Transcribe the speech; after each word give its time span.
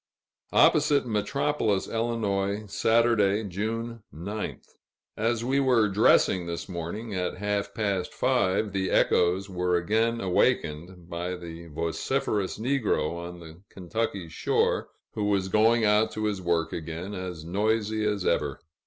Opposite 0.53 1.05
Metropolis, 1.05 1.87
Ill., 1.87 2.67
Saturday, 2.69 3.43
June 3.43 4.01
9th. 4.11 4.65
As 5.15 5.45
we 5.45 5.59
were 5.59 5.87
dressing 5.89 6.47
this 6.47 6.67
morning, 6.67 7.13
at 7.13 7.37
half 7.37 7.71
past 7.75 8.11
five, 8.11 8.71
the 8.73 8.89
echoes 8.89 9.47
were 9.47 9.77
again 9.77 10.19
awakened 10.19 11.07
by 11.07 11.35
the 11.35 11.67
vociferous 11.67 12.57
negro 12.57 13.11
on 13.15 13.39
the 13.41 13.61
Kentucky 13.69 14.27
shore, 14.27 14.87
who 15.13 15.25
was 15.25 15.49
going 15.49 15.85
out 15.85 16.09
to 16.13 16.25
his 16.25 16.41
work 16.41 16.73
again, 16.73 17.13
as 17.13 17.45
noisy 17.45 18.03
as 18.03 18.25
ever. 18.25 18.59